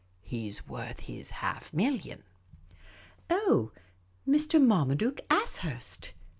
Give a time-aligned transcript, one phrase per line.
[0.23, 2.23] He 's worth his half million.""
[3.29, 3.71] Oh,
[4.27, 4.59] Mr.
[4.59, 6.15] Marmaduke Ashurst."